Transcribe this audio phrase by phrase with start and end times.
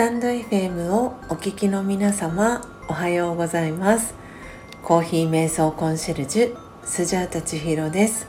[0.00, 4.14] タンド FM をお聞きの皆様おはようございます。
[4.82, 8.26] コーヒー瞑想コンシェルジュスジャータチヒロです。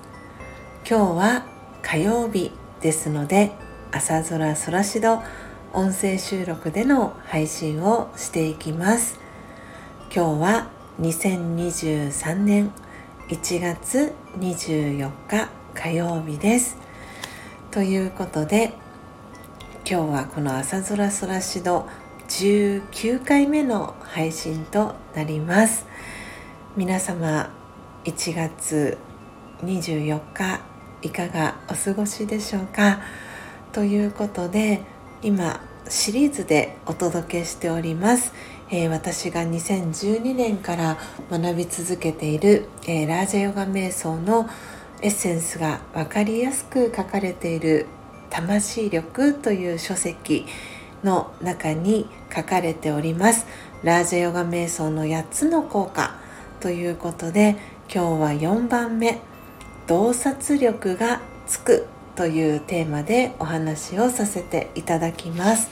[0.85, 1.45] 今日は
[1.81, 2.51] 火曜日
[2.81, 3.53] ですので
[3.93, 5.23] 朝空空しど
[5.71, 9.17] 音声収録での配信をしていきます。
[10.13, 10.69] 今日は
[10.99, 12.73] 2023年
[13.29, 16.75] 1月24日火曜日です。
[17.71, 18.73] ということで
[19.91, 21.85] 今日はこの朝空空しど
[22.29, 25.85] 19回目の配信となります。
[26.77, 27.51] 皆様
[28.05, 28.97] 1月
[29.61, 30.61] 24日
[31.01, 33.01] いかがお過ごしでしょうか？
[33.73, 34.79] ということで
[35.21, 35.59] 今
[35.89, 38.31] シリーズでお届けしております、
[38.69, 40.97] えー、私が2012年から
[41.29, 44.49] 学び続けている、えー、ラージャヨガ瞑想の
[45.01, 47.87] エッセンスが分かりやすく書かれている
[48.31, 50.45] 魂力という書籍
[51.03, 53.45] の中に書かれております。
[53.83, 56.15] ラージャヨガ瞑想の8つの効果
[56.59, 57.57] ということで
[57.93, 59.19] 今日は4番目
[59.87, 65.69] 洞察力がつくというテーマでお話をさせていただきます。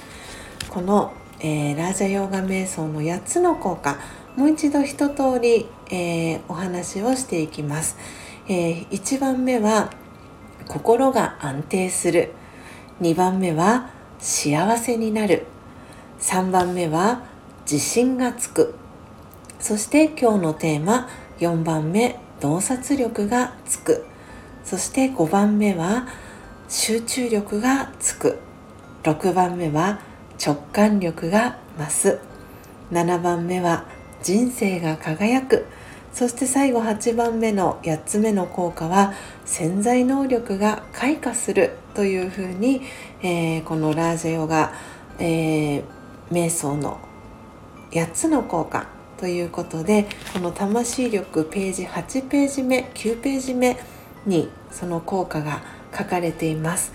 [0.69, 3.97] この、えー、ラージャヨガ瞑想の8つの効果
[4.35, 7.97] もう一度一通り、えー、お話をしていきます、
[8.47, 9.91] えー、1番目は
[10.67, 12.33] 心が安定する。
[13.01, 15.45] 2番目は幸せになる。
[16.19, 17.23] 3番目は
[17.61, 18.75] 自信がつく。
[19.59, 21.07] そして今日のテーマ
[21.39, 24.05] 4番目洞察力がつく。
[24.65, 26.07] そして5番目は
[26.67, 28.39] 集中力がつく。
[29.03, 30.01] 6番目は
[30.45, 32.19] 直感力が増す。
[32.91, 33.85] 7番目は
[34.21, 35.65] 人生が輝く。
[36.11, 39.13] そして最後8番目の8つ目の効果は
[39.45, 41.77] 潜在能力が開花する。
[41.99, 42.81] というふうに、
[43.21, 44.71] えー、このラージェヨガ、
[45.19, 45.83] えー、
[46.31, 46.97] 瞑想の
[47.91, 48.87] 8つの効果
[49.17, 53.77] ということでこの魂力ページ8ページ目9ページ目
[54.25, 55.61] にその効果が
[55.93, 56.93] 書かれています、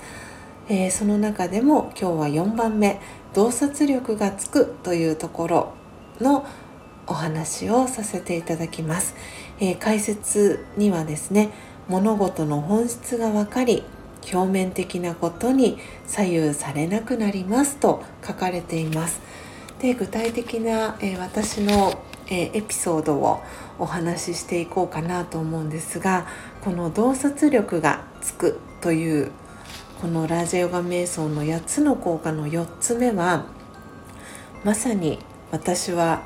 [0.71, 2.99] えー、その中でも今日は4番目
[3.35, 5.75] 洞察力がつくというところ
[6.19, 6.47] の
[7.07, 9.15] お話をさせていただきます、
[9.61, 11.51] えー、解説にはですね
[11.89, 13.85] 物事の本質が分かり
[14.33, 19.21] 表面的なことに左右されなくなりますと書かれています。
[19.81, 23.43] で具体的な、えー、私の、えー、エピソードを
[23.79, 26.27] お話ししていこうかなと思うんですが
[26.63, 29.33] この洞察力がつくという
[30.01, 33.47] このラージャヨガ瞑想の8つの効果の4つ目は
[34.63, 35.19] まさに
[35.51, 36.23] 私は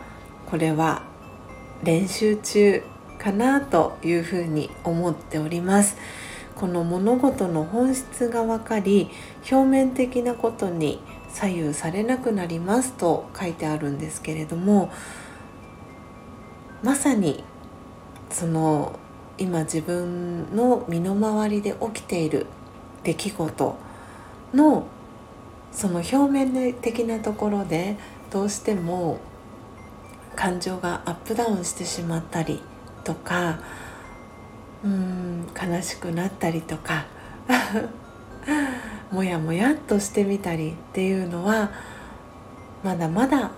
[0.46, 1.02] これは
[1.82, 2.82] 練習中
[3.18, 5.96] かなというふうに思っております。
[6.58, 9.10] この物事の本質が分かり
[9.50, 14.90] 表面的なことに左右されなくなりますと書いてあるんですけれども
[16.82, 17.44] まさに
[18.30, 18.98] その
[19.38, 22.46] 今自分の身の回りで起きている
[23.04, 23.76] 出来事
[24.52, 24.86] の
[25.70, 27.96] その表面的なところで
[28.32, 29.20] どうしても
[30.34, 32.60] 感情がアップダウンしてしまったり
[33.04, 33.60] とか
[34.84, 37.06] うん悲しくなったりとか
[39.10, 41.70] もやもやっとしてみたりっていうのは
[42.84, 43.50] まだまだ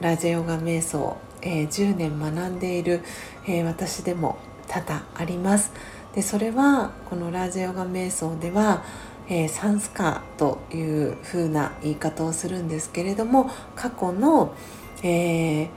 [0.00, 3.02] ラジオガ瞑想、えー、10年学んでいる、
[3.46, 5.72] えー、私でも多々あります。
[6.14, 8.82] でそれはこのラジオガ瞑想では、
[9.28, 14.54] えー、サンスカーという風な言い方をするんですけれども過去の、
[15.02, 15.68] えー、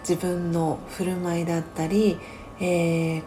[0.00, 2.18] 自分の振る舞いだったり、
[2.58, 3.22] えー、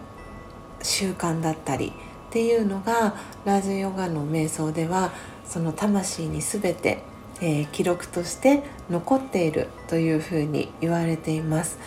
[0.85, 1.91] 習慣だったりっ
[2.31, 3.15] ていうのが
[3.45, 5.11] ラージヨガの瞑想では
[5.45, 7.03] その魂に全て、
[7.41, 11.77] えー、記録として残っているというふうに言われています。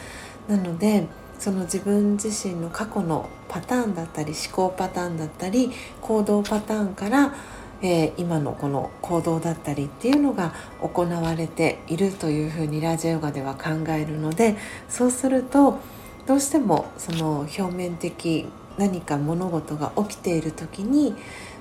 [0.49, 1.07] なので
[1.39, 5.71] その自分自身の過去のパターンだったり思考パターンだったり
[6.01, 7.35] 行動パターンから
[7.81, 14.57] えー、今のこの行動だったりっていうのが行われているというふうにラジオヨガでは考えるので
[14.89, 15.79] そうすると
[16.27, 18.47] どうしてもその表面的
[18.79, 21.15] 何か物事が起きている時に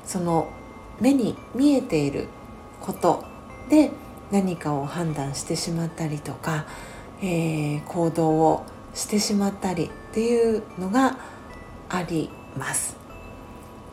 [0.06, 0.50] その
[1.02, 2.28] 目に見えている
[2.80, 3.26] こと
[3.70, 3.92] で
[4.32, 6.66] 何かを判断してしまったりとか、
[7.22, 11.18] えー、行動をしてしまったりっていうのが
[11.90, 12.96] あります。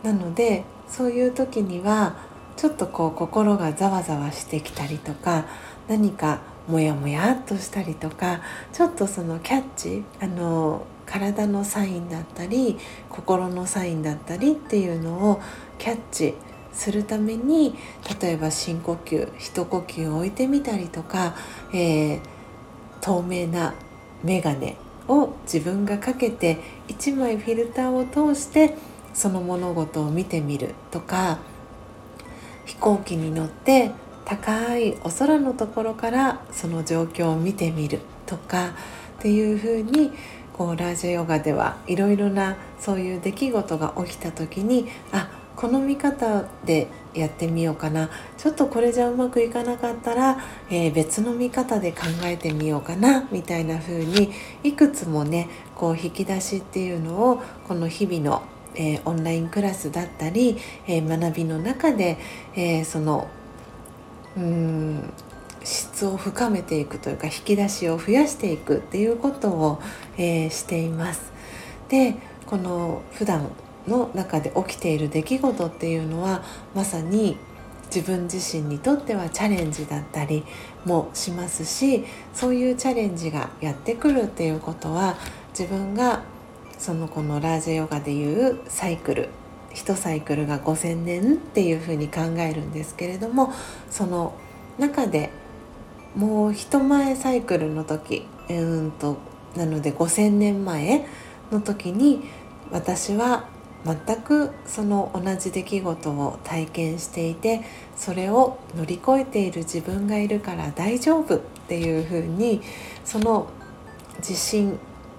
[0.02, 2.16] なのでそういう時には
[2.56, 5.46] ちょっとこう心がざわざわしてきたりとか
[5.88, 8.40] 何かモヤモヤっとしたりとか
[8.72, 12.78] ちょっとそのキャッチあの体のサインだったり
[13.08, 15.40] 心のサインだったりっていうのを
[15.78, 16.34] キャッチ
[16.72, 17.74] するために
[18.20, 21.34] 例えば深呼吸一呼吸置いてみたりとか、
[21.72, 22.20] えー、
[23.00, 23.74] 透明な
[24.24, 24.76] 眼鏡
[25.08, 26.58] を自分がかけて
[26.88, 28.76] 1枚フィルターを通して
[29.12, 31.38] その物事を見てみるとか
[32.64, 33.92] 飛行機に乗って
[34.24, 38.70] 高いお空のところからその状況を見てみるとか
[39.18, 40.12] っていうふうに
[40.54, 48.10] こうラージャヨガではいろいろなそういう出来事が起きた時にあこの見方でやってみようかな。
[48.36, 54.32] ちょっとこれじゃうまくいかなかったら、えー、別の見方で考えてみようかなみたいな風に
[54.64, 58.42] いくつもねこう引き出しっていうのをこの日々の、
[58.74, 60.58] えー、オンラインクラスだったり、
[60.88, 62.18] えー、学びの中で、
[62.56, 63.28] えその
[64.36, 65.12] うん
[65.64, 69.82] 質を深めていくというか引き出しを増やしていくっていうことを、
[70.16, 71.32] えしています。
[71.88, 72.16] で
[72.46, 73.50] この普段
[73.88, 76.42] の中で起きている出来事っていうのは
[76.74, 77.36] まさに
[77.94, 80.44] 自分自身にとってはチャレンジだったり
[80.84, 85.16] もしますしそういうチャレンジがやってくるっていうことは
[85.50, 86.22] 自分が
[86.78, 89.28] そのこのラージェヨガでいうサイクル
[89.74, 93.52] 1サイクルが5,000年っていうふうに考えるんですけれども
[93.90, 94.34] その
[94.78, 95.30] 中で
[96.16, 99.16] もう一前サイクルの時うんと
[99.56, 101.06] なので5,000年前
[101.50, 102.22] の時に
[102.70, 103.46] 私は
[103.84, 107.62] 全くその同じ出来事を体験していて
[107.96, 112.62] それを乗り越えている自分がいるから大丈夫っていうふうに
[113.04, 113.48] その
[114.18, 114.78] 自信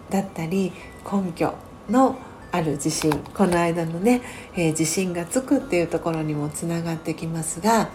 [0.10, 0.74] だったり
[1.12, 1.54] 根拠
[1.90, 2.18] の
[2.52, 4.22] ある自信この間のね、
[4.56, 7.90] えー、自信がつくっていうところにもつながってきますが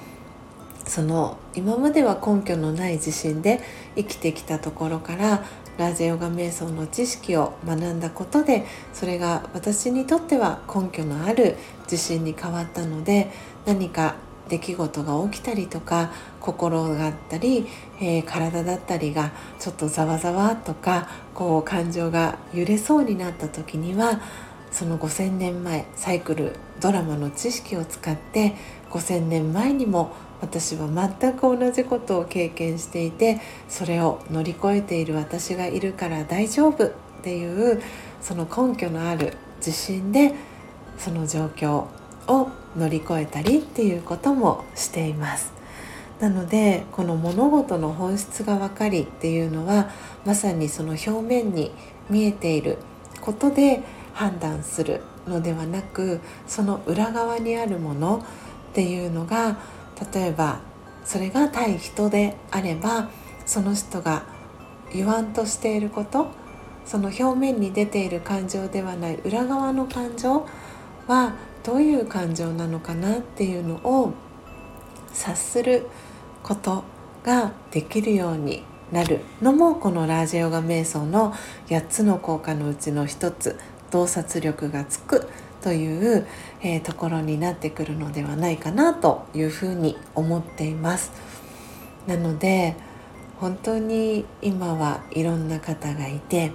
[0.90, 3.60] その今までは根拠のない自信で
[3.94, 5.44] 生きてきたところから
[5.78, 11.54] ラージェヨガ瞑想の知識を学んだことでそれが私にとっては根拠のある
[11.84, 13.30] 自信に変わったので
[13.66, 14.16] 何か
[14.48, 16.10] 出来事が起きたりとか
[16.40, 17.68] 心があったり、
[18.00, 24.20] えー、体だったりがちょっとざわざわとかこう感情が揺れそうになった時には
[24.72, 28.56] その5,000年前サイクルドラマの知識を使って
[28.90, 36.90] 5,000年前にも私は全く同じことを経験していてそれを乗り越えている私がいるから大丈夫っ
[37.22, 37.82] ていう
[38.20, 40.34] その根拠のある自信で
[40.98, 41.86] その状況
[42.26, 45.52] を乗り越えたりっていうこともしています。
[46.20, 49.90] なのでこの物事の本質が分かりっていうのは
[50.26, 51.72] まさにその表面に
[52.10, 52.76] 見えている
[53.22, 53.82] ことで
[54.12, 58.22] 判断するのではなくその裏側にあるもの
[58.70, 59.56] っていうのが
[60.12, 60.60] 例えば
[61.04, 63.10] それが対人であれば
[63.46, 64.24] その人が
[64.92, 66.28] 言わんとしていること
[66.84, 70.46] その表面に出ている感情ではない裏側の感情
[71.06, 74.12] はどういう感情なのかなっていうのを
[75.12, 75.86] 察する
[76.42, 76.84] こと
[77.22, 81.34] ができるようになるのもこのラージヨガ瞑想の
[81.68, 83.58] 8つの効果のうちの1つ。
[83.90, 85.28] 洞察力がつく
[85.62, 86.26] という、
[86.62, 91.12] えー、ところになってくるのではないかなというふうに思っています。
[92.06, 92.76] なので
[93.40, 96.52] 本当に今はいろんな方がいて、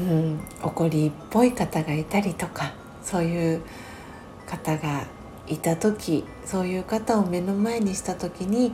[0.00, 2.72] うん、怒りっぽい方がいたりとか
[3.02, 3.62] そういう
[4.46, 5.06] 方が
[5.48, 8.72] いた時そういう方を目の前にした時に、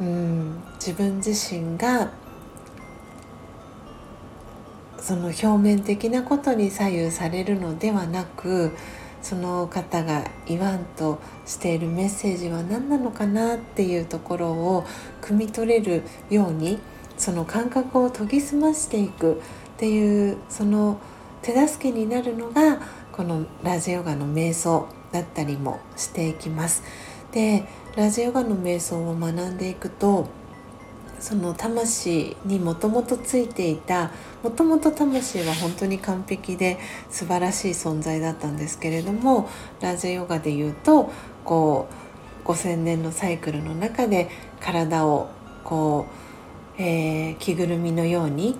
[0.00, 2.12] うん、自分自身が
[5.08, 8.72] その表面的なことに左右されるのではなく
[9.22, 14.84] その方が言わんとしているメッセージは何なのかなっていうところを
[15.22, 16.78] 汲み取れるように
[17.16, 19.38] その感覚を研ぎ澄ましていくっ
[19.78, 21.00] ていうその
[21.40, 22.78] 手助けになるのが
[23.10, 26.82] このラジオガの瞑想だったりもしていきます。
[27.32, 27.64] で
[27.96, 30.28] ラジオガの瞑想を学んでいくと
[31.20, 34.10] その魂にもともとついていた
[34.42, 36.78] もともと魂は本当に完璧で
[37.10, 39.48] 素晴らしい存在だったんですけれども
[39.80, 41.10] ラージャヨガで言うと
[41.44, 41.88] こ
[42.44, 45.28] う5,000年のサイクルの中で体を
[45.64, 46.06] こ
[46.78, 48.56] う、えー、着ぐるみのように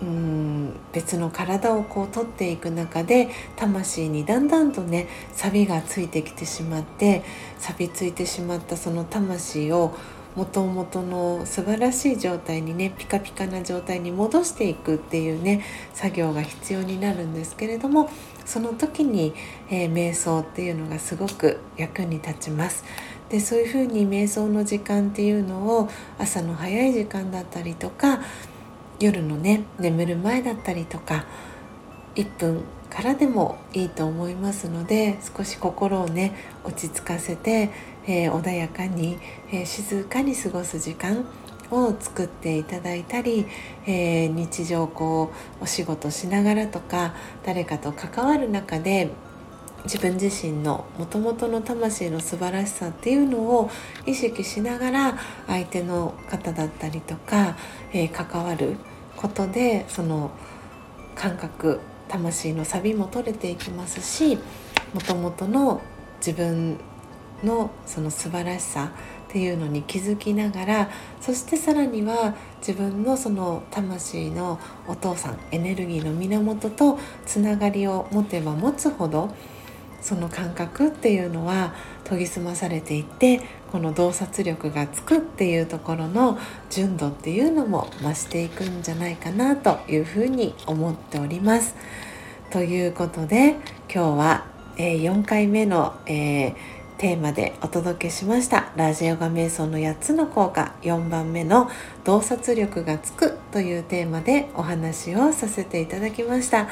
[0.00, 7.24] うん別の体をこう取っていく中で魂にだんだんとね錆がついてきてしまって
[7.58, 9.94] 錆びついてしまったその魂を
[10.36, 18.08] もともとの素晴らしい状態にねピカピカな状態に戻していくっていうね作業が必要になるんですけれども
[18.44, 19.34] その時に、
[19.70, 22.84] えー、瞑想っていうのがすごく役に立ちます。
[23.28, 28.20] でそういうふうに瞑想の時間っていうのを朝の早い時間だったりとか
[29.00, 31.26] 夜のね眠る前だったりとか
[32.14, 37.70] 1分からでもいいと思いますので少し心をね落ち着かせて、
[38.08, 39.18] えー、穏やかに、
[39.52, 41.26] えー、静かに過ごす時間
[41.70, 43.46] を作っていただいたり、
[43.86, 49.10] えー、日常こうお仕事しながらとか誰かと関わる中で
[49.84, 53.70] 自分自身のもともとの魂の素晴らしさっていうのを
[54.06, 57.56] 意識しながら相手の方だったりとか、
[57.92, 58.76] えー、関わる
[59.16, 60.30] ことでその
[61.14, 64.38] 感覚魂のサビも取れていきますし
[64.94, 65.82] もともとの
[66.18, 66.78] 自分
[67.44, 68.92] のその素晴らしさ
[69.28, 70.90] っていうのに気づきながら
[71.20, 79.34] そしてさらには自分のその魂のお父さんエネルギーの源とつながりを持てば持つほど
[80.00, 83.40] その感覚っていうのは研ぎ澄まされていって
[83.70, 86.38] この洞察力がつくっていうところの
[86.70, 91.74] 純度っていうのも増していくんじゃないかなというふうに思っております。
[92.50, 93.56] ということで
[93.92, 94.46] 今日は、
[94.78, 96.54] え、4回目の、えー、
[96.98, 98.72] テーマでお届けしました。
[98.74, 100.74] ラジオガ瞑想の8つの効果。
[100.82, 101.70] 4番目の
[102.02, 106.68] 洞察力がつくというテーマでお話をさせていただきました。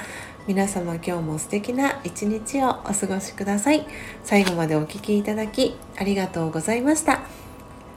[0.49, 3.87] 皆様今日も素敵な一日をお過ごしください。
[4.25, 7.21] 最後までお聴きいただきありがとうございました。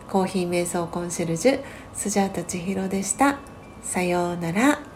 [0.08, 1.64] コーヒー瞑想コンシェルジュ
[1.96, 3.40] スジャータ千尋でした。
[3.82, 4.89] さようなら。